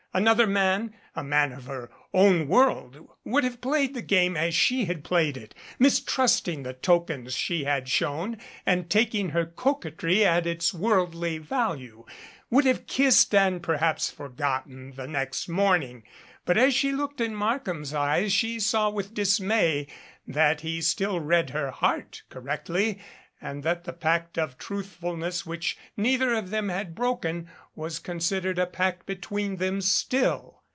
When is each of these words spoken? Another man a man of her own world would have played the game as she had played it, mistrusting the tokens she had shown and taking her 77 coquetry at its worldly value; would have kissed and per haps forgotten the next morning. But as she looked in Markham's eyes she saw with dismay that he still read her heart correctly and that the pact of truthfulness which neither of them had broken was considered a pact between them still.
Another 0.13 0.45
man 0.45 0.93
a 1.15 1.23
man 1.23 1.53
of 1.53 1.67
her 1.67 1.89
own 2.13 2.49
world 2.49 3.07
would 3.23 3.45
have 3.45 3.61
played 3.61 3.93
the 3.93 4.01
game 4.01 4.35
as 4.35 4.53
she 4.53 4.83
had 4.83 5.05
played 5.05 5.37
it, 5.37 5.55
mistrusting 5.79 6.63
the 6.63 6.73
tokens 6.73 7.33
she 7.33 7.63
had 7.63 7.87
shown 7.87 8.37
and 8.65 8.89
taking 8.89 9.29
her 9.29 9.43
77 9.43 9.53
coquetry 9.55 10.25
at 10.25 10.45
its 10.45 10.73
worldly 10.73 11.37
value; 11.37 12.03
would 12.49 12.65
have 12.65 12.87
kissed 12.87 13.33
and 13.33 13.63
per 13.63 13.77
haps 13.77 14.09
forgotten 14.11 14.91
the 14.97 15.07
next 15.07 15.47
morning. 15.47 16.03
But 16.43 16.57
as 16.57 16.73
she 16.73 16.91
looked 16.91 17.21
in 17.21 17.33
Markham's 17.33 17.93
eyes 17.93 18.33
she 18.33 18.59
saw 18.59 18.89
with 18.89 19.13
dismay 19.13 19.87
that 20.27 20.59
he 20.59 20.81
still 20.81 21.21
read 21.21 21.51
her 21.51 21.71
heart 21.71 22.23
correctly 22.29 22.99
and 23.43 23.63
that 23.63 23.85
the 23.85 23.93
pact 23.93 24.37
of 24.37 24.55
truthfulness 24.55 25.47
which 25.47 25.75
neither 25.97 26.35
of 26.35 26.51
them 26.51 26.69
had 26.69 26.93
broken 26.93 27.49
was 27.73 27.97
considered 27.97 28.59
a 28.59 28.67
pact 28.67 29.03
between 29.07 29.55
them 29.55 29.81
still. 29.81 30.59